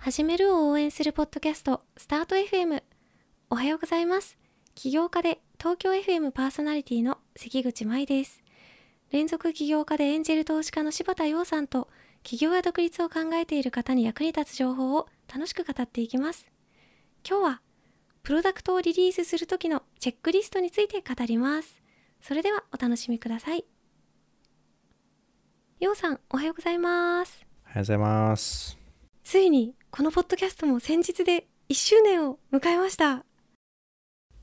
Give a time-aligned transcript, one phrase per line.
[0.00, 2.82] 始めるを応援するポッドキャストスタート FM
[3.50, 4.38] おはようございます。
[4.76, 8.40] 起業家で東京 FM パーソナリティの関口舞です。
[9.10, 11.88] 連続起業家でエンジェル投資家の柴田洋さんと
[12.22, 16.48] 起業や独立を考えている方に役に立つ情報を楽しく語っていきます。
[17.28, 17.60] 今日は
[18.22, 21.82] プロダクトをリリースする時のチェックリストについて語ります。
[22.22, 23.64] それではお楽しみください。
[25.80, 27.44] 洋さんおはようございます。
[27.66, 28.78] おはようございます。
[29.24, 33.24] ついにこのポッドキャストも先日で1周年を迎えました。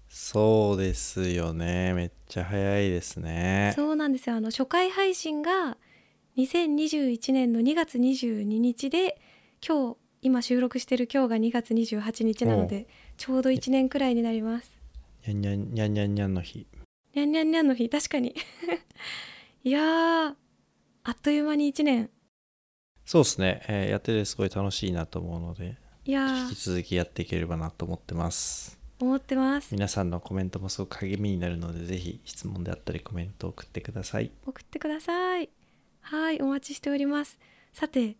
[0.10, 1.94] そうですよね。
[1.94, 3.74] めっちゃ早いですね。
[3.76, 4.38] そうなんですよ。
[4.38, 5.78] あの初回配信が
[6.38, 9.22] 2021年の2月22日で
[9.66, 14.72] 今日今収録してる今日が2月28日なのでちょうど1年くらいになります。
[15.28, 16.68] にゃんにゃんにゃんにゃんにゃんの日。
[17.14, 17.88] にゃんにゃんにゃんの日。
[17.88, 18.36] 確かに。
[19.64, 20.36] いやー
[21.04, 22.10] あっという間に1年
[23.06, 26.50] そうですね、えーやっててすごい楽しいなと思うのでいやー。
[26.50, 28.80] 引き続きやっていければなと思ってます。
[29.00, 29.70] 思ってます。
[29.72, 34.32] 皆さんのコメントもすごく励みになるのでぜひ質問であったりコメントを送ってください。
[34.46, 35.50] 送ってください。
[36.02, 37.40] はいお待ちしております。
[37.74, 38.16] さて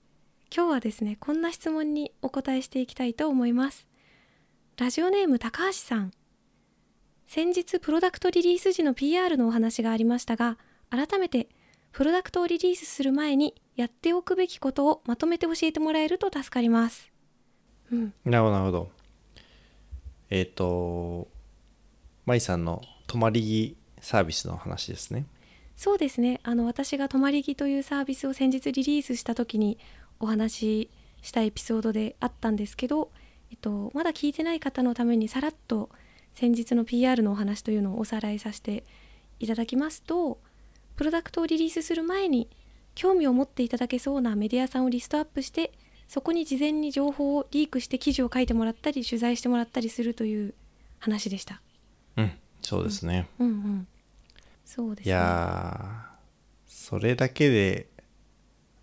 [0.56, 3.88] 今日はですねこんな質問にお答えしていきたいと思います。
[4.78, 6.12] ラジオネーム高橋さん。
[7.28, 10.58] 先日プロダクトリリース時の PR のお話がありましたが
[10.90, 11.50] 改めて
[11.92, 17.12] プロダクトをリリースする前にやっておくべきことをまとめて教えてもらえると助かります。
[17.92, 18.14] うん。
[18.24, 18.90] なるほどなるほど。
[20.30, 21.28] えっ、と
[22.26, 25.26] 舞さんの泊まり木サービスの話ですね。
[25.76, 26.40] そうですね。
[26.44, 29.78] あの私が「泊まり木」というサービスを先日リリースした時に
[30.20, 30.90] お話し
[31.22, 33.12] したエピソードであったんですけど、
[33.52, 35.90] えっと、まだ聞いてない方のためにさらっと
[36.34, 38.84] 先日の PR のお話というのをおさらいさせて
[39.40, 40.40] いただきますと
[40.96, 42.48] プロダクトをリリースする前に
[42.96, 45.72] 興味を持っていただけそうなメディアさんをリストアップして
[46.08, 50.54] そこに事前に情報をリークして記事を書いてもらったり取材してもらったりするという
[51.00, 51.62] 話でした。
[52.18, 53.88] うんそうですね、うんうん、
[54.66, 56.16] そうですいやー
[56.66, 57.88] それだけで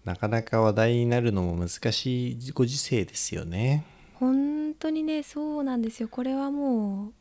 [0.04, 3.84] なかなか話題になるのも難しいご時世ですよね。
[4.14, 6.08] 本当にねそうなんですよ。
[6.08, 7.12] これはもう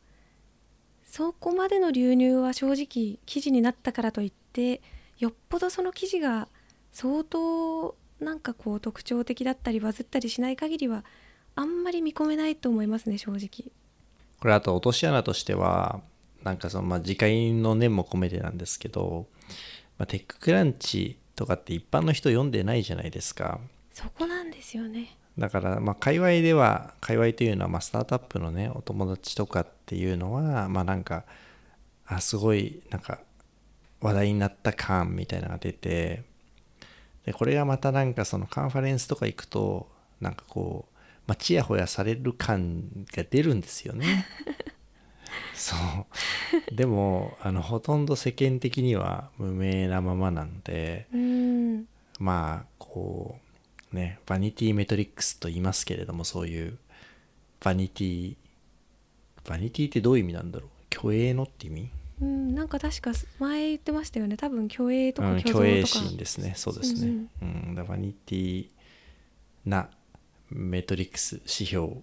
[1.04, 4.80] そこまでの流入は正直記事になったからといって
[5.18, 6.48] よっぽどその記事が
[6.92, 11.04] 相当なんかこう特徴的だったりバズったりしない限りは
[11.54, 13.72] あんまり見込めないと思いますね正直。
[14.40, 16.00] これあと落とし穴としては
[16.42, 19.26] なんかそのまあ次回の念も込めてなんですけど、
[19.98, 23.60] まあ、テッククランチとかって一般の人読んでないじゃないですか。
[23.92, 25.16] そこなんですよね。
[25.38, 31.24] だからまあ界隈では界隈というのはまあスタートアップのねお友達とかっていうのはまあなんか
[32.06, 33.20] あすごいなんか
[34.00, 36.24] 話題になった感みたいなのが出て
[37.24, 39.88] でこれがまたなんかそのカンファレンスとか行くと
[40.20, 42.82] なんかこう、まあ、ちやほやされる感
[43.14, 44.26] が出るんですよね。
[45.54, 45.74] そ
[46.70, 46.74] う。
[46.74, 51.84] でもあのほとんど世間的には無名なままなんでうん。
[52.18, 53.38] まあこ
[53.92, 56.78] うね vanity metrics と言いますけれどもそういう
[57.60, 60.70] vanity、vanity ってどういう意味なんだろう？
[60.94, 61.90] 虚栄のって意味？
[62.22, 63.10] うんなんか確か
[63.40, 64.36] 前言ってましたよね。
[64.36, 66.54] 多分虚栄とうん、か虚像とか、心ですね。
[66.56, 67.26] そうですね。
[67.42, 68.68] うん、だから vanity
[69.66, 69.90] な
[70.50, 71.96] メトリックス指標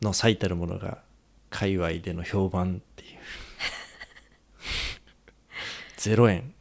[0.00, 1.02] の最たるものが
[1.50, 3.18] 界隈での評判っていう。
[5.98, 6.54] 0円。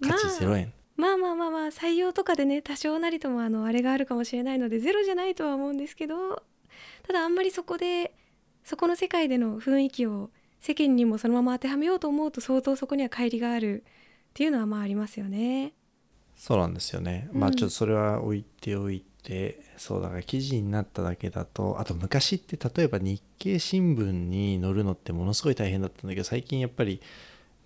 [0.00, 6.42] 価値0円、まあまあまあまあ採用とかでね多少なりともあのあれがあるかもしれないのでゼロじゃないとは思うんですけど
[7.06, 8.12] ただあんまりそこで
[8.64, 10.30] そこの世界での雰囲気を
[10.60, 13.92] 世間にもそのまま当てはめようと思うと相当そこには乖離があるっ
[14.34, 15.72] ていうのはまあありますよね。
[16.36, 17.28] そうなんですよね。
[17.32, 27.00] うんまあちょっとそれは置いておいて、そうだから記事になっただけだと、あと昔って例えば日経新聞に載るのってものすごい大変だったんだけど、最近やっぱり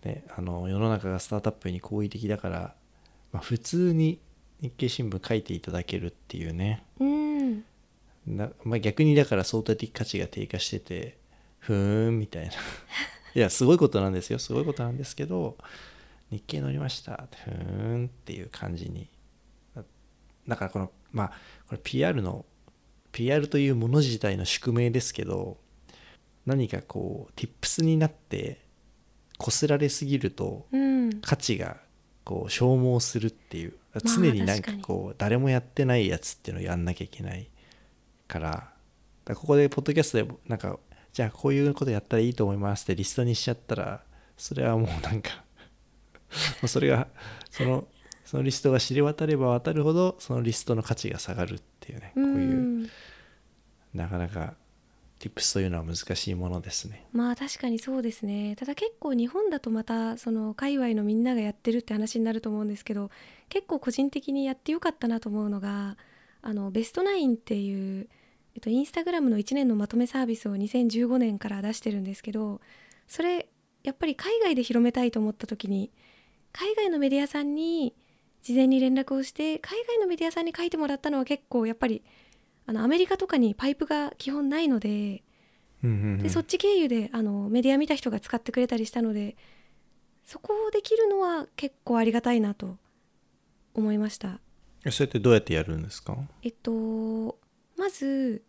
[0.04, 2.74] ね、あの世の中がスタートアップに好意的だから、
[3.32, 4.18] まあ、普通に
[4.60, 6.82] 日経新聞書いていただけるっていうね。
[6.98, 7.64] うん
[8.26, 11.18] なまあ、逆にだから相対的価値が低下してて、
[11.62, 12.52] ふーんみたいな。
[13.34, 14.38] いや、すごいことなんですよ。
[14.38, 15.56] すごいことなんですけど、
[16.30, 17.28] 日経乗りました。
[17.44, 19.08] ふーんっていう感じに。
[19.74, 19.84] だ
[20.48, 21.28] だからこの、まあ、
[21.68, 22.44] これ PR の、
[23.12, 25.58] PR というもの自体の宿命ですけど、
[26.46, 28.60] 何かこう、tips になって、
[29.38, 31.76] こすられすぎると、うん価値が
[32.24, 37.48] こう消耗するっていうあ常になんかこう誰もやってないやつっていうのをやんなきゃいけない
[38.28, 38.70] からだか
[39.26, 40.78] らここでポッドキャストでなんか
[41.12, 44.02] じゃあこういうことやったらいいと思いますってリストにしちゃったら
[44.36, 45.44] それはもうなんか
[46.62, 47.08] もう それが
[47.50, 47.86] その
[48.24, 52.34] そのリストが知れ渡れば渡るほどそのリストの価値が下がるっていうねこういうう
[52.84, 52.88] ん
[53.94, 54.54] なかなか
[55.18, 57.06] tips というのは難しいものですね。
[57.12, 58.56] まあ確かにそうですね。
[58.56, 63.10] ただ結構日本だとまたその界隈のみんながやってるって話になると思うんですけど
[63.48, 65.96] 結構個人的にやってよかったなと思うのが
[66.40, 68.08] あのベストナインっていう、
[68.54, 72.60] えっと、インスタグラムの1年のまとめサービスを2015年から出してるんですけど
[73.08, 73.48] それ
[73.82, 75.90] やっぱり海外で広めたいと思った時に
[76.52, 77.94] 海外のメディアさんに
[78.42, 82.02] 事前に連絡をして海外のメディアさんに書いてもらったのは結構やっぱり
[82.66, 85.22] あのアメリカとかにパイプが基本ないので
[86.22, 89.36] でそっち経由であのメディア見た人が使ってくれたりしたので
[90.24, 92.76] そこをできるのは結構ありがたいなと
[93.74, 94.38] 思いました。
[94.84, 96.16] えそれってどうやってやるんですか？
[96.42, 97.38] えっと
[97.82, 98.44] まず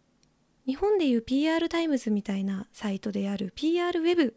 [0.68, 4.32] 日本でいう PR タイムズみたいなサイトである PR ウェブっ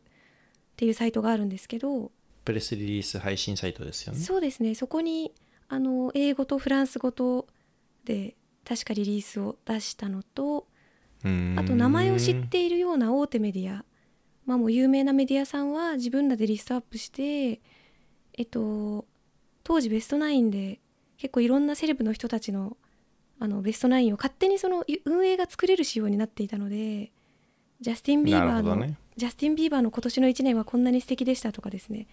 [0.75, 2.13] ていうサイトがあるんですけど、
[2.47, 4.19] プレスリリース配信サイトですよね。
[4.19, 4.75] そうですね。
[4.75, 5.35] そこに
[5.69, 7.47] あの英語とフランス語と
[8.07, 10.67] で確かリリースを出したのと
[11.23, 13.85] あと名前を知っているような大手メディア
[14.47, 17.61] まあもう有名なメディアさんは自分らでリストアップして
[18.33, 19.05] えっと
[19.63, 20.81] 当時ベストナインで
[21.19, 22.79] 結構いろんなセレブの人たちの
[23.39, 27.13] あのベストナインを勝手にそのい運営が作れる仕様になっていたので
[27.81, 28.99] ジャスティン・ビーなバーの、ね。
[29.17, 32.07] ジャスティン・ビーバーの今年の1年はこんなに素敵でしたとかですね。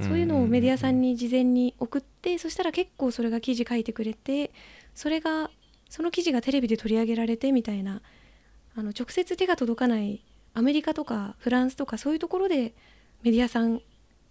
[0.00, 4.50] そういうのをメディアさんに事前に送ってそしたら結構それが記事書いてくれて
[4.92, 5.50] それが
[5.88, 8.02] その記事がテレビで取り上げられてみたいな
[8.74, 12.74] あの直接手が届かないアメリカとかフランスとかそういうところで
[13.22, 13.82] メディアさん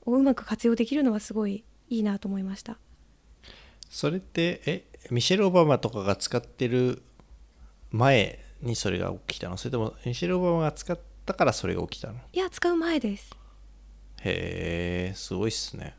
[0.05, 2.77] をうまく活用できるのはすごいいいなと思いました
[3.93, 7.03] それってえミシェル・オバマとかが使ってる
[7.91, 9.57] 前にそれが起きたの？
[9.57, 12.15] それともミシェル・オバマが使ったからそれが起きたの？
[12.33, 13.29] いや使う前です。
[14.23, 15.95] へえすごいっすね。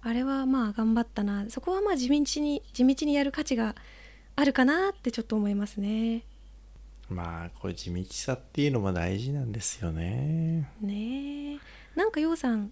[0.00, 1.44] あれはまあ頑張ったな。
[1.48, 3.74] そこはまあ地道に地道にやる価値が
[4.36, 6.22] あるかなってちょっと思いますね。
[7.08, 10.70] まあこれ地道さっていうのも大事なんですよね。
[10.80, 11.58] ねえ。
[11.96, 12.70] なんかようさん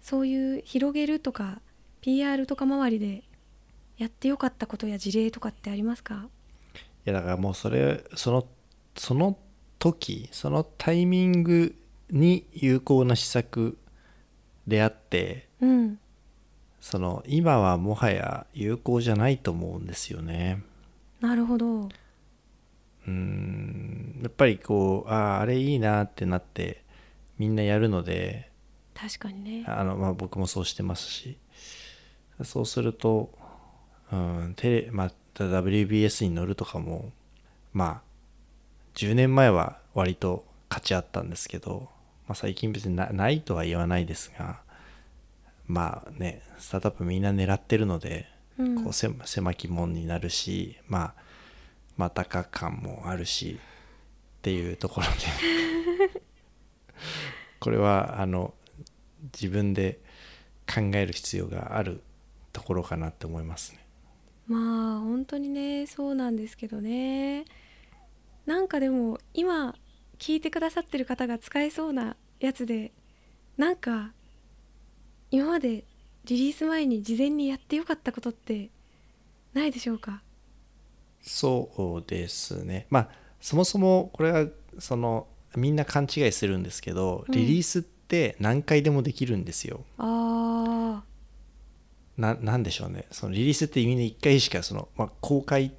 [0.00, 1.60] そういう広げるとか
[2.00, 3.22] PR とか周りで
[4.00, 6.26] やってよかったことや事例とかってありますか？
[7.04, 8.46] いやだからもうそれその
[8.96, 9.36] その
[9.78, 11.76] 時そのタイミング
[12.10, 13.76] に有効な施策
[14.66, 15.98] であってうん。
[16.80, 20.62] その今はもはや有効じゃないと思うんですよね。
[21.20, 21.66] なるほど。
[21.66, 24.20] うーん。
[24.22, 26.82] やっぱりこうあああれいいなってなって
[27.36, 28.50] みんなやるので
[28.94, 29.64] 確かにね。
[29.66, 31.36] あの、まあ、僕もそうしてますし。
[32.42, 33.30] そうすると、
[34.12, 37.12] うんテレまあ、WBS に乗るとかも
[37.72, 38.02] まあ
[38.94, 41.88] 10年前は割と価値あったんですけど、
[42.26, 44.60] まあ、最近別になないとは言わないですが
[45.66, 48.26] まあねスタートアップみんな狙ってるので、
[48.58, 51.14] うんこうせ狭き門になるしまあ
[51.96, 53.58] またか感もあるし
[54.38, 56.20] っていうところで
[57.58, 58.52] これはあの
[59.32, 59.98] 自分で
[60.66, 62.02] 考える必要がある
[62.52, 63.78] ところかなって思いますね。
[64.50, 67.44] まあ本当にねそうなんですけどね
[68.46, 69.76] なんかでも今
[70.18, 72.90] 聞いてくださってる方が使えそうなやつで
[73.56, 74.10] なんか
[75.30, 75.84] 今まで
[76.24, 78.70] リリース前に事前にやってよかったことって
[79.54, 80.20] ないでしょうか？
[81.22, 82.86] そうですね。
[82.90, 83.08] まあ
[83.40, 84.46] そもそもこれは
[84.78, 89.84] そのみんな勘違いするんですけど、うんリリースって何回でもできるんですよ。
[89.98, 91.02] あ
[92.20, 93.06] ななんでしょうね。
[93.10, 95.72] そのリリースってみんな1回しかその、まあ、公開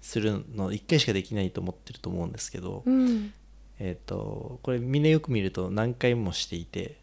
[0.00, 3.32] するの1回しかできないと思ってると思うんですけど、ーうん。
[3.78, 6.96] えっ、とこれみんなよく見ると何回もしていて、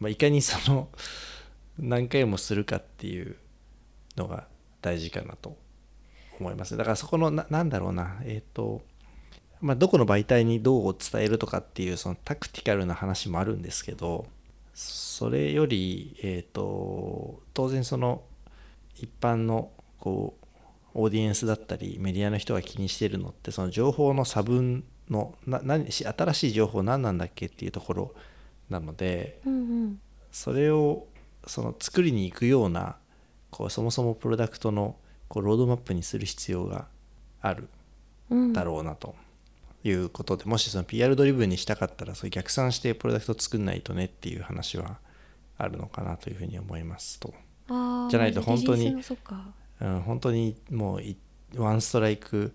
[0.00, 0.88] まあ、いかにその
[1.78, 3.36] 何回もするかっていう
[4.16, 4.48] のが
[4.80, 5.56] 大事かなと
[6.40, 6.76] 思います。
[6.76, 8.20] だからそこのななんだろうな。
[8.24, 8.82] えっ、と
[9.60, 14.26] まあどこの媒体にどう伝えるとかっていうそのタクティカルな話もあるんですけど
[14.78, 18.22] それよりえっ、と当然その
[18.94, 20.46] 一般のこう
[20.94, 28.14] オーディエンスだったりメディアの人が気にしてるのってその情報の差分のな何し新しい情報何なんだっけっていうところ
[28.70, 30.00] なのでうん。
[30.30, 31.08] それを
[31.48, 32.98] その作りに行くような
[33.50, 34.94] こうそもそもプロダクトの
[35.26, 36.86] こうロードマップにする必要が
[37.40, 37.68] ある
[38.30, 38.52] うん。
[38.52, 39.16] だろうなと
[39.84, 44.98] いうことで、もしその PR ドリブンにしたかったらそれ逆算してプロダクト作んないとねっていう話は
[45.56, 47.34] あるのかなというふうに思いますと、
[47.68, 49.02] じゃないと本当に
[49.80, 51.16] うん、本当にもうい
[51.56, 52.52] ワンストライク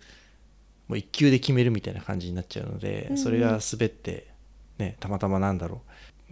[0.87, 3.17] もう一球で決めるみたいな感じになっちゃうので、うん。
[3.17, 4.27] それが滑って、
[4.77, 5.81] ね、たまたまなんだろ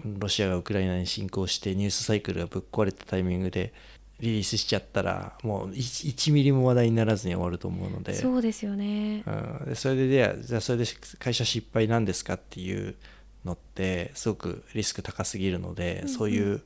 [0.06, 0.20] う。
[0.20, 3.74] ロシアがウクライナに侵攻してニュースサイクルがぶっ壊れたタイミングで
[4.22, 8.14] リリースしちゃったらもう 1, 1ミリも話題にならずに終わると思うので。
[8.14, 9.24] そうですよね。
[9.26, 10.86] うん、でそれでじゃあじゃあそれで
[11.18, 12.96] 会社失敗なんですかっていう
[13.44, 16.10] のってすごくリスク高すぎるので、うんうん。
[16.10, 16.62] そういう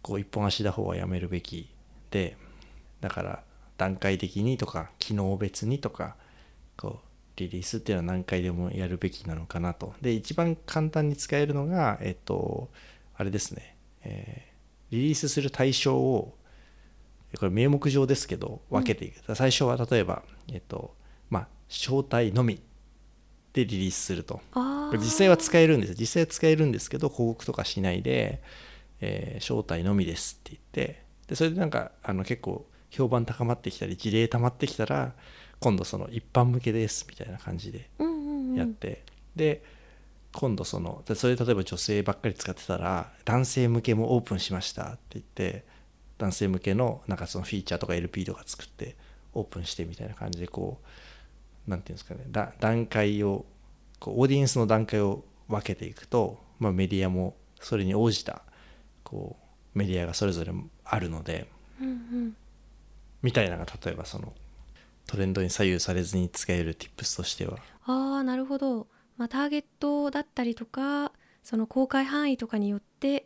[0.00, 1.68] こう一本足打法はやめるべき
[2.10, 2.36] で
[3.02, 3.42] だから
[3.76, 6.16] 段階的にとか機能別にとか
[6.78, 9.92] こうリリースっていうのは何回でもやるべきなのかなと。
[10.00, 12.70] で一番簡単に使えるのがえっと
[13.14, 14.56] あれですね、えー
[14.90, 16.35] リリースする対象を
[17.38, 20.94] これ名目上ですけど分けていく、最初は例えばえっと
[21.28, 22.60] まあ招待のみ
[23.52, 24.40] でリリースすると。
[24.92, 25.90] 実際は使えるんです。
[25.90, 28.40] よ実際は使えるんですけど広告とかしないで、
[29.00, 31.02] えー招待のみですって言って。
[31.26, 35.12] でそれでなんかあの結構評判高まってきたり事例溜まってきたら
[35.58, 38.54] 今度その一般向けですみたいな感じでうんうんうん。
[38.54, 39.02] やって、
[39.34, 39.62] で
[40.32, 45.64] 今度そのでそれで例えば女性ばっかり使ってたら男性向けもオープンしましたって言って
[46.18, 48.96] 男性向けのなんかそのフィーチャーとか LP とか作って
[49.34, 50.78] オープンしてみたいな感じでこ
[51.66, 52.24] うなんていうんですかね。
[52.28, 53.44] だ段階を
[53.98, 58.42] こうオーディエンスの段階を分けていくと、まあ、メディアもそれに応じた
[59.02, 59.36] こ
[59.74, 60.52] うメディアがそれぞれ
[60.84, 61.48] あるので
[61.80, 62.36] うんうん。
[63.22, 64.32] みたいなのが例えばその
[65.06, 67.58] トレンドに左右されずに使える tips としては。
[67.84, 73.25] ああなるほど、まあ、ターゲットだったりとかその公開範囲とかによって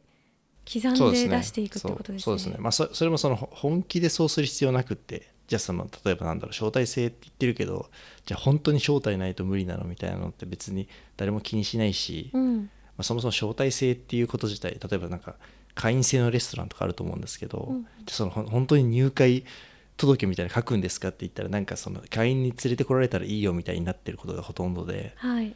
[0.72, 2.20] 刻んで出していくってことですね。
[2.20, 2.56] そうですね。
[2.58, 7.90] まあそそれもそのほ本気でそうする必要なくって、じゃあその例えばなんだろう招待制って言ってるけど、
[8.26, 15.36] じゃあ本当に招待ないと無理なのみたいなのって別に誰も気にしないし、まうんあ、そもそも招待制っていうこと自体、例えばなんか
[15.74, 19.44] 会員制のレストランとかあると思うんですけど、うんじゃあその本当に入会
[19.96, 25.54] 届みたいなの書くんですかって言ったらなんかその会員に連れてこられたらいいよみたいになってることがほとんどで、はい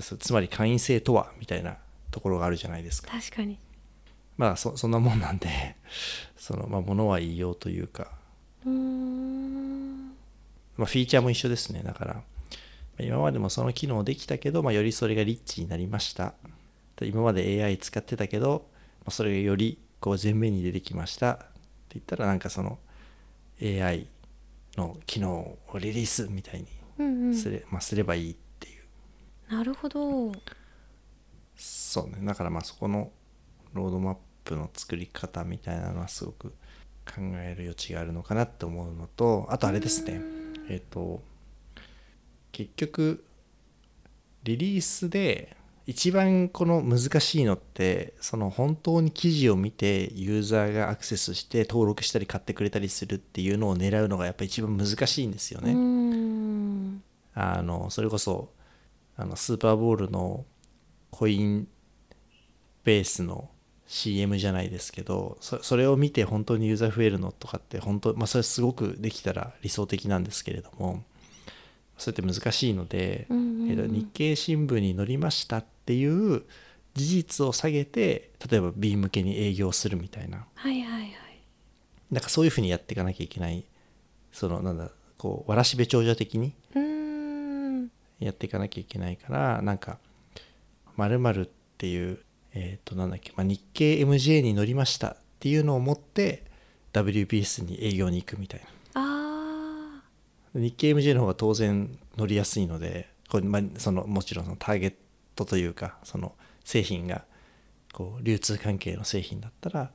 [0.00, 1.76] そつまり会員制とはみたいな
[2.10, 3.12] ところがあるじゃないですか。
[3.12, 3.58] 確かに
[4.36, 5.76] まあそそんなもんなんで
[6.36, 8.12] そのまあ物は言いようというか、
[8.64, 8.70] ま
[10.84, 11.82] あ、フィーチャーも一緒ですね。
[11.82, 12.22] だからま
[13.00, 16.34] あ今までもその機能できたけど、まあ、よりそれがリッチになりました。
[16.96, 18.68] で今まで AI 使ってたけど、
[19.00, 21.32] まあ、それがよりこう前面に出てきました。
[21.32, 21.44] って
[21.94, 22.78] 言ったらなんかその
[23.62, 24.06] AI
[24.76, 26.66] の機能をリリースみたいに
[26.98, 27.34] うんうん。
[27.34, 29.54] すれ,、まあ、すればいいっていう。
[29.54, 30.32] なるほど。
[31.56, 32.18] そうね。
[32.22, 33.10] だからまあそこの
[33.74, 36.50] ロードマップの作り方みたいなのはすごく
[37.04, 40.20] 考える余地があるのかなって思うのとあとあれですね。
[40.68, 41.22] えっ、と
[42.52, 43.24] 結局
[44.44, 55.72] リリースで一番この難しいのってその本当に記事を見てユーザーがアクセスして登録したり買ってくれたりするっていうのを狙うのがやっぱ一番難しいんですよね。
[57.34, 58.50] あのそれこそ
[59.16, 60.44] あのスーパーボールの
[61.10, 61.68] コイン
[62.84, 63.50] ベースの
[63.86, 71.02] CM じゃないですけどそそれを見て本当にユーザー増えるのとかって本当まあそれすごくできたら理想的なんですけれども
[71.98, 73.70] それって難しいので、うんうんうん。
[73.70, 76.42] えっと日経新聞に載りましたっていう
[76.94, 80.46] 事実を下げて例えば B 向けに営業するみたいな。
[80.54, 81.14] はいはいはい。
[82.10, 83.64] なんかそういうふうにやっていかなきゃいけない
[84.32, 86.54] そのなんだこうわらしべ長者的に
[88.20, 89.98] やっていかなきゃいけないからなんか
[90.96, 91.48] 〇〇っ
[91.78, 92.18] ていう
[92.54, 96.44] えっ、となんだっけ、まあ、日経 MJ に乗りましたっていうのを持って
[96.92, 98.66] WBS に営業に行くみたいな。
[98.94, 100.02] あ
[100.54, 104.94] 日経 MJ の方が当然乗りやすいのでこれ、まあ、そのもちろんそのターゲッ
[105.34, 106.32] トというかその
[106.64, 107.24] 製品が
[107.92, 109.90] こう流通関係の製品だったら、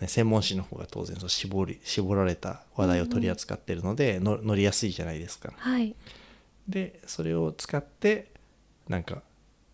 [0.00, 5.48] ね、専門誌の方が当然その絞り絞られた話題を取り扱ってるので、の乗りやすいじゃないですか。
[5.48, 5.94] ーはい。
[6.68, 8.28] でそれを使って
[8.88, 9.22] なんか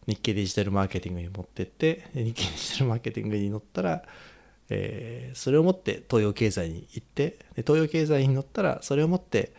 [0.07, 4.03] 日経デジタルマーケティングに持ってってで日経デジタルマーケティングに乗ったら、
[4.69, 9.53] えーそれを持って東洋経済に行ってで東洋経済に乗ったらそれを持って、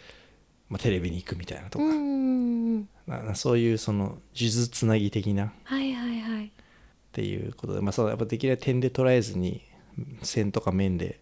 [0.70, 5.46] まあ、テレビに行くみたいなとか、ななそういうその数珠つなぎ的な。
[5.46, 6.52] っはいはいはい。
[7.18, 9.62] ていうことで、まあ、そうやっぱできるだけ点で捉えずに
[10.22, 11.20] 線とか面で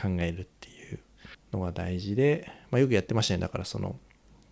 [0.00, 0.98] 考えるっていう
[1.52, 3.40] のが大事で、まあ、よくやってましたね。
[3.40, 3.96] だからその、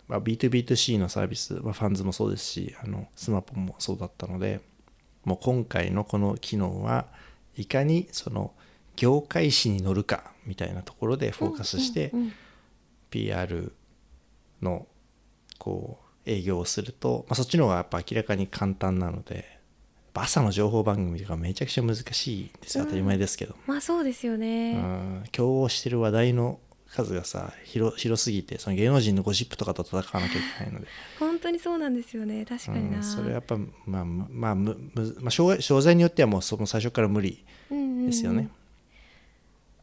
[0.07, 4.61] まあ、B2B2C のサービス、まあ、ファンズもそうですしあのスマポンもそうだったので
[5.25, 7.07] もう今回のこの機能は
[7.57, 8.53] いかにその
[8.95, 12.13] 業界誌に乗るかみたいなところでフォーカスして
[13.09, 13.73] PR
[14.61, 14.87] の
[15.59, 19.57] こう営業をすると、まあ、そっちの方がやっぱ明らかに簡単なので
[20.13, 22.85] 朝の情報番組とかめちゃくちゃ難しいんですよ。
[22.85, 30.87] 当たり前ですけど、まあそうですようねん、競合してる話題の数がさ広広すぎてその芸能人のゴシップとかと戦わなきゃいけないので、
[31.19, 32.45] 本当にそうなんですよね。
[32.45, 38.05] 確かにな、うん、それはやっぱまあまあむむまあ商材商材によってはもうその最初から無理うんうんうん。
[38.07, 38.49] ですよね。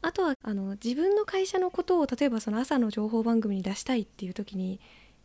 [0.02, 4.80] あとはあの自分の会社のことを例えばその朝の情報番組に出したいっていう時に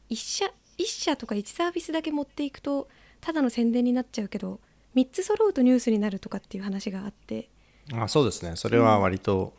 [0.10, 0.46] 1社
[0.78, 2.88] 1社とか1サービスだけ持っていくと
[3.20, 4.62] ただの宣伝になっちゃうけど
[4.96, 7.50] 3つ揃うとニュースになるとかっていう話があって。
[7.94, 8.56] あそうですね。
[8.56, 9.54] それは割と、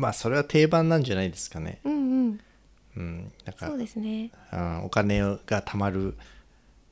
[0.00, 1.80] まあそれは定番なんじゃないですかね。
[1.84, 1.96] うんう
[2.30, 2.40] ん。
[2.96, 4.30] うんなんかそうですね。
[4.50, 6.16] うんお金が貯まる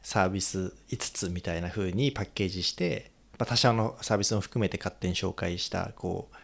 [0.03, 6.37] サービス5つみたいな風にパッケージして、まあ、他社のサービスも含めて勝手に紹介したこう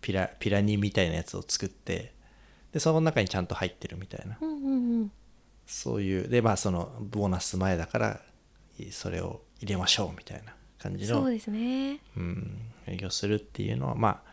[0.00, 2.12] ピラピラニみたいなやつを作って
[2.72, 4.38] でその中にちゃんと入ってるみたいな。
[4.40, 5.12] うんうんうん。
[5.66, 8.20] そういうでまあそのボーナス前だから
[8.90, 12.00] それを入れましょうみたいな感じのそうですね。
[12.16, 14.27] うん営業するっていうのは、まあ、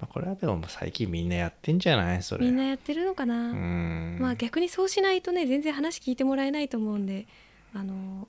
[0.00, 2.22] まあこれはでも最近みんなやってんじゃない？
[2.22, 2.46] それ。
[2.46, 4.18] みんなやってるのかな、うん。
[4.20, 7.26] まあ逆にそうしないとね全然話聞いてもらえないと思うんで
[7.74, 8.26] あの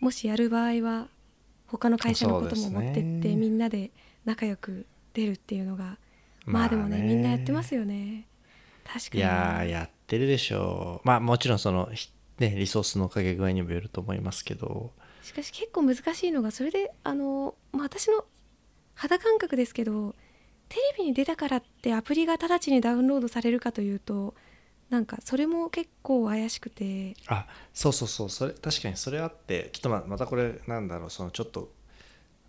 [0.00, 1.08] もしやる場合は
[1.66, 3.36] 他の会社のことも持ってって、ね。
[3.36, 3.90] みんなで
[4.24, 5.98] 仲良く出るっていうのが
[6.44, 8.26] まあでもねみんなやってますよね。
[8.84, 11.06] 確かいにやーやってるでしょう。
[11.06, 14.92] まあもちろんその、ひね、リソースのかけ具合にもよると思いますけど。
[15.22, 18.26] しかし結構難しいのがそれであの、まあ、私の
[18.94, 20.14] 肌感覚ですけど
[20.74, 24.34] テレビに出たからってアプリが直ちにダウンロードされるかというと
[24.90, 27.14] なんかそれも結構怪しくて。
[27.28, 28.30] あそうそうそう。
[28.30, 31.10] それ確かにそれあってちょっとままたこれなんだろう。
[31.10, 31.72] そのちょっと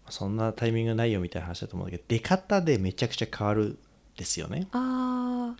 [0.10, 3.78] そんなタイミングないよみたいな話だと思うんだけど出方でめちゃくちゃ変わるん
[4.18, 4.68] ですよね。
[4.72, 5.56] あ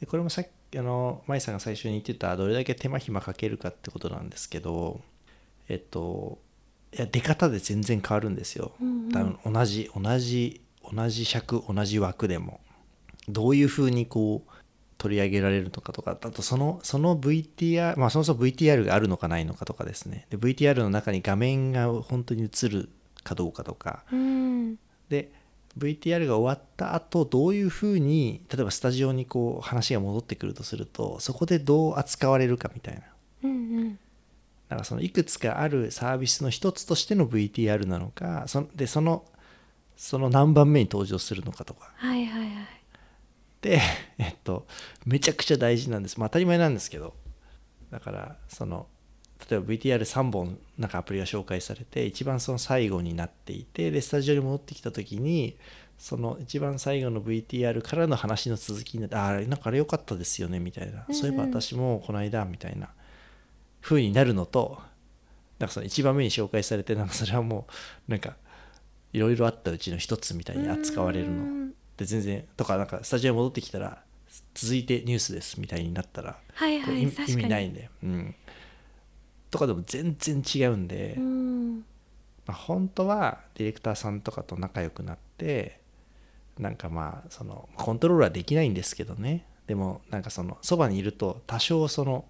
[0.00, 5.00] でこれもさっきあの舞さんが最初に言ってたどれだけ手間暇かけるかってことなんですけど
[5.68, 6.38] えっと
[6.92, 9.12] いや出方で全然変わるんですよ、うんうん。
[9.12, 10.60] 多分同じ同じ
[10.92, 12.60] 同じ尺同じ枠でも
[13.28, 14.50] どういうふうにこう
[14.98, 20.26] 取り上げられるのかとかあとそのその VTR まあそもそも VTR があるのかないのかとかですね。
[20.30, 22.88] で VTR の中に画面が本当に映る
[23.24, 24.04] かどうかとか。
[24.12, 24.78] ーうん。
[25.08, 25.32] で
[25.76, 33.02] VTR が終わった後どういうふうに例えばスタジオにこう話が戻ってくるとするとそこでどう扱われるかみたいな。
[33.42, 33.98] うんうん。
[34.68, 39.24] なんかそのいくつかあるサービスの一つとしての VTR なのかそでその
[39.96, 41.90] その何番目に登場するのかとか。
[41.96, 42.50] はいはいはい。
[43.60, 43.80] で
[44.18, 44.66] えっと
[45.06, 46.18] めちゃくちゃ大事なんです。
[46.18, 47.14] まあ当たり前なんですけど。
[47.90, 48.86] だからその
[49.50, 55.56] 例えば VTR3 本なんかアプリが紹介されて一番その最後になっていてでスタジオに戻ってきた時に
[55.98, 61.14] その一番最後の VTR からの話の続きになってああなんかあれ良かったですよねみたいな、うんうん。
[61.14, 62.88] そういえば私もこの間みたいな。
[63.82, 64.78] 風になるのと
[65.58, 67.66] なんかその一番目に紹介されてなんかそれはも
[68.08, 68.36] うなんか
[69.12, 71.32] いろいろあったうちの一つみたいに扱われるの。
[71.32, 71.70] うん。
[71.96, 74.02] で全然とかなんかスタジオに戻ってきたら
[74.54, 77.36] 続いてニュースですみたいになったらはいはい確かに。
[77.36, 78.34] 味ないんで、うん、
[79.50, 81.84] とかでも全然違うんで、うん。
[82.46, 85.80] まあ、本当はディレクターさんとかと仲良くなって
[86.58, 89.46] なんかまあそのコントロールはできないんですけどね。
[89.66, 92.24] でもなんかそのそばにいると多少その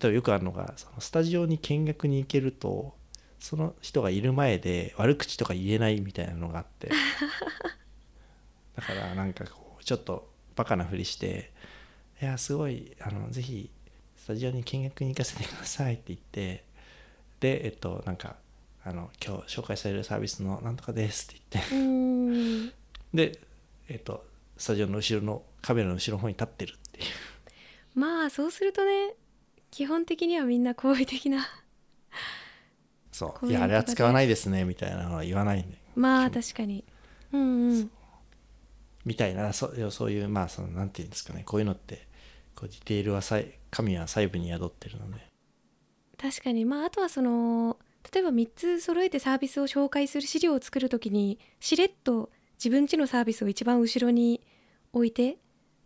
[0.00, 2.94] 例えばよくあるのがそのスタジオに見学に行けると
[3.38, 6.90] その人がいる前で悪口とか言えないみたいなのがあって。
[8.76, 11.50] だからなんかこうちょっとバカなふりして
[12.20, 13.70] 「いやすごいあのぜひ
[14.16, 16.64] スタジオに見学に行かせてください」って言って
[17.40, 18.36] でえっとなんか
[18.84, 21.74] あの「今日紹介されるサービスのなんとかです」って言って。
[21.74, 22.72] うん。
[23.14, 23.38] で
[23.88, 27.06] えっとスタジオの後ろのカメラの後ろの方に立ってるっていう。
[27.94, 29.14] まあそうするとね
[29.70, 31.46] 基本的にはみんな好意的な
[33.16, 33.46] そう。
[33.46, 35.78] いやあれは使わないですねみたいなのは言わないんで。
[35.94, 36.84] まあ確かに。
[37.32, 37.90] うんうん。
[39.06, 42.06] みたいなそうそういうまあそのなんていうんですかねこういうのって
[42.54, 45.16] こうディテールはさい神は細部に宿ってるので。
[46.18, 46.66] 確かに。
[46.66, 47.78] まああとはその
[48.12, 54.42] 例えば3つ揃えてサービスを紹介する資料を作るときにしれっと自分ちのサービスを一番後ろに
[54.92, 55.38] 置いて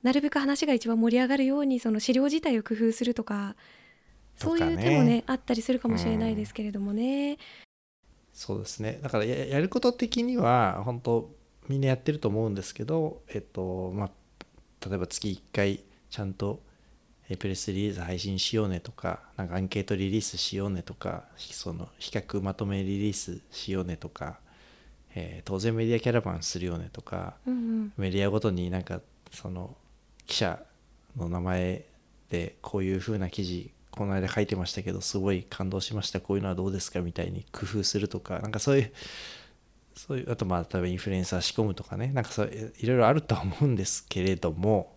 [0.03, 3.55] なるべく話が一番盛り上がるようにその資料自体を工夫するとか
[4.41, 7.39] そういう手もねねあったりするかもしれないですけれどもね。
[8.33, 9.01] そうですね。
[9.03, 11.31] だからややること的には本当
[11.69, 14.11] みんなやってると思うんですけどえっとまあ
[14.89, 16.61] 例えば月1回ちゃんと
[17.29, 24.41] えプレスリリース配信しようねとかなんかアンケートリリースしようねとかその比較まとめリリースしようねとか、
[25.15, 27.93] えー当然メディアキャラバンするよねとかうんうん。
[27.97, 29.01] メディアごとになんか
[29.33, 29.77] その
[30.27, 30.61] 記者
[31.17, 31.85] の名前
[32.31, 36.21] でこういう風な記事この間書いてましたけどすごい感動しました。
[36.21, 38.93] こういうのはどうですかみたいに工夫するとかなんかそういう
[39.95, 42.09] そういうあとまあ例えばインフルエンサー仕込むとかね。
[42.09, 44.97] なんかそういろいろあるとは思うんですけれども、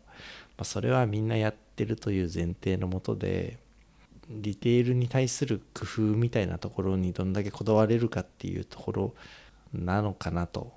[0.58, 3.58] まあ、それはみんなやってるという前提のもとで
[4.30, 9.14] ディテールに対する工夫みたいなところにどんだけこだわれるかっていうところ
[9.74, 10.72] なのかなと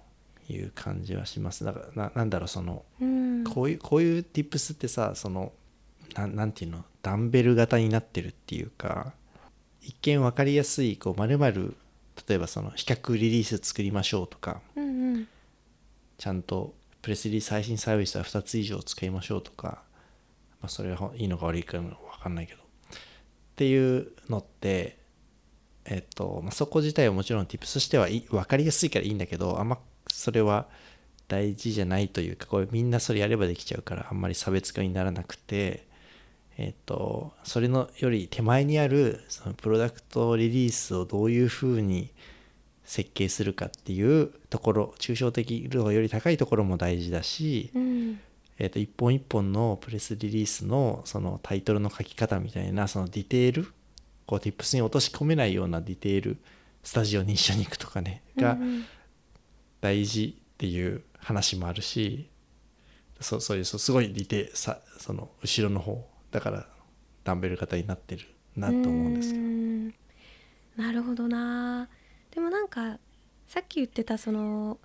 [0.48, 1.64] いう感じはします。
[1.64, 3.44] だからななんだろうそのうん。
[3.44, 5.52] こういうこういう tips ってさその
[6.14, 6.84] なんなんていうの？
[7.02, 9.12] ダンベル型になってるっていうか
[9.80, 11.76] 一見分かりやすいこうまるまる
[12.28, 15.28] 例えばその比較リリース作りましょうとかうんうん。
[16.18, 19.82] ちゃんとプレスリリース配信サービスは2つ以上使いましょうとか、
[20.60, 22.62] まあ、それはいいのか悪いか分かんないけどっ
[23.56, 24.98] ていうのって
[25.84, 30.66] えっと、まあ、そこ自体はもちろん tips としてはいい分かりやすいからいいんだけどあんまそれは
[31.28, 35.86] 大事じゃないというかこれみんなそれやればできちゃうからあんまり差別化にならなくて
[36.58, 42.10] えっとそれのより手前にあるそのプロダクトリリースをどういうふうに
[42.84, 48.20] 設計するかっていうところ抽象的度より高いところも大事だし、うん。
[48.58, 53.68] えー、と一本一本のプレスリリースのそのタイトルの書き方みたいなそのディテール
[54.24, 56.38] こう Tips に落とし込めないようなディテール
[56.82, 58.86] スタジオに一緒に行くとかねがうん
[59.82, 62.28] 大事っていう話もあるし、
[63.20, 66.04] そうそういうそうすごいディテさその後ろの方
[66.36, 66.66] だから
[67.24, 69.42] ダンベル型になってるなと思うんですけど。
[69.42, 69.88] ん。
[70.76, 71.88] なるほどな。
[72.30, 72.98] でもなんか
[73.46, 74.78] さっき言ってたその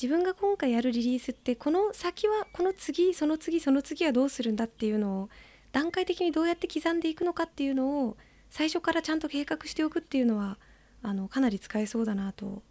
[0.00, 5.28] 自分が今回やるリリースってこの先はこの次その次その次はどうするんだっていうのを
[5.72, 8.16] 段階的にどうやって刻んでいくのかっていうのを
[8.48, 10.56] 最初からちゃんと計画しておくっていうのは
[11.02, 12.62] あのかなり使えそうだなと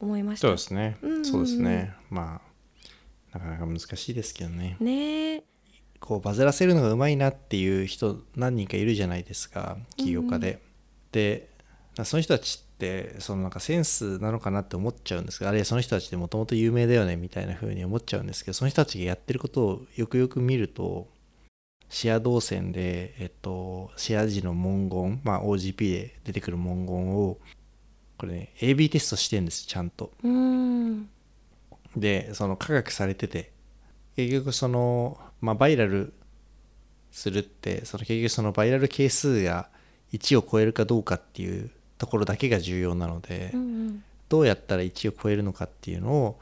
[0.00, 0.48] 思いました。
[0.48, 1.24] そうですね、うんうんうん。
[1.26, 1.92] そうですね。
[2.08, 2.40] ま
[3.34, 4.78] あなかなか難しいですけどね。
[4.80, 5.44] ねえ
[6.00, 10.60] こうバズらせるのがうまいなっていう人何人かいるじゃないですか起業家で。
[11.12, 11.48] で
[12.04, 21.08] その人たちってそのなんかセンスなのかなって思っちゃうんですけどあるいはその人たちってもともと有名だよねみたいな風に思っちゃうんですけどその人たちがやってることをよくよく見ると
[21.88, 27.38] シェア動線で、えっと、シェア時の文言、まあ、OGP で出てくる文言を
[28.18, 30.12] これね AB テストしてるんですちゃんと。
[30.22, 31.08] うん
[31.96, 33.50] でその科学されてて
[34.18, 36.12] 結局その、まあ、バイラル
[37.12, 39.68] するってその結局そのバイラル係数が
[40.12, 44.04] 1を超えるかどうかっていうところだけが重要なので、うんうん。
[44.28, 46.40] どうやったら1を超えるのかっていうのを、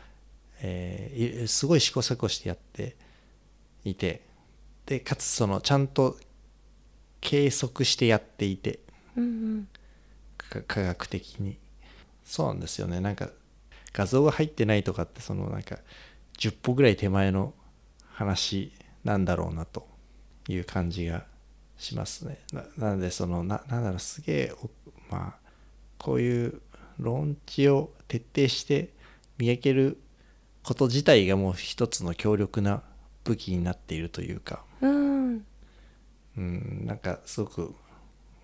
[0.62, 2.96] えーいすごい試行錯誤してやって
[3.84, 4.22] いて
[4.86, 6.16] でかつそのちゃんと
[7.20, 8.78] 計測してやっていて
[9.18, 9.68] うんうん。
[10.38, 11.58] か科学的に。
[12.24, 13.00] そうなんですよね。
[13.00, 13.28] なんか
[13.92, 15.76] 画像が入ってないとかってそのなんか
[16.38, 17.52] 10歩ぐらい手前の
[18.16, 18.72] 話
[19.04, 19.86] なんだろうなと
[20.48, 21.26] いう感じが
[21.76, 22.38] しますね。
[22.50, 24.70] ななのでそのななんだろうすげえお
[25.10, 25.34] まあ
[25.98, 26.62] こういう
[26.98, 28.94] 論知を徹底して
[29.36, 29.98] 見分ける
[30.62, 32.82] こと自体がもう一つの強力な
[33.24, 34.64] 武器になっているというか。
[34.80, 35.44] うん。
[36.38, 37.74] うん、なんかすごく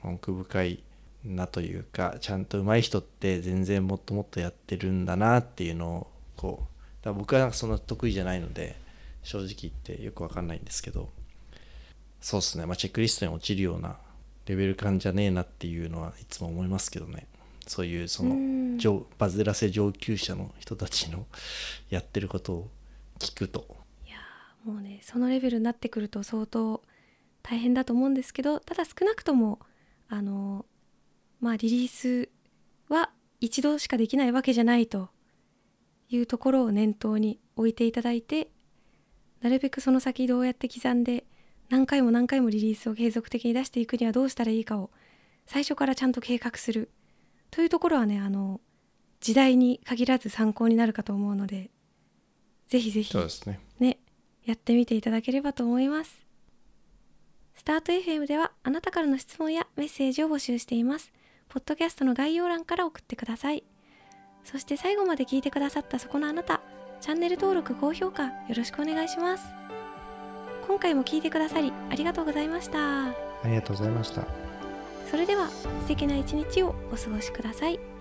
[0.03, 0.83] 奥深い
[1.25, 6.07] なというかちゃんと上手い人って全然もっともっとやってるんだなっていうのを
[6.37, 6.67] こ
[7.05, 8.77] う僕はなんかそんな得意じゃないので
[9.23, 11.11] 正直言ってよくわかんないんですけど。
[12.21, 13.97] そうですね、まあ、チェックリストに落ちるような
[14.47, 17.27] レベル感じゃねえなっていうのはいつも思いますけどね。
[17.67, 18.79] そういうそのうん。
[18.79, 21.27] 上バズらせ上級者の人たちの
[21.91, 22.71] やってることを
[23.19, 23.77] 聞くと。
[24.07, 26.83] いやーもうねそのレベルになってくると相当
[27.43, 29.59] 大変だと思うんですけどただ少なくとも
[30.09, 30.65] あの
[31.41, 32.29] まあリリース
[32.89, 35.11] は一度しかできないわけじゃないと
[36.09, 38.51] いうところを念頭に置いていただいて
[39.43, 41.25] なるべくその先どうやって刻んで
[41.69, 44.91] 何回も何回もリリースを継続的に出していくにはどうしたらいいかを
[45.47, 46.91] 最初からちゃんと計画する
[47.51, 48.61] というところはねあの
[49.21, 51.71] 時代に限らず参考になるかと思うので
[52.69, 53.99] ぜひぜひそうですねね、
[54.45, 56.27] やってみていただければと思います。
[57.55, 61.13] スタート FM ではあなたからの質問やメッセージを募集しています。
[61.49, 63.65] ポッドキャストの概要欄から送ってください。
[64.45, 66.63] そして最後まで聞いてくださったそこのあなた、
[67.03, 69.45] チャンネル登録、高評価よろしくお願いします。
[70.69, 73.07] 今回も聞いてくださりありがとうございました。
[73.07, 74.25] ありがとうございました
[75.11, 77.92] それでは素敵な一日をお過ごしください。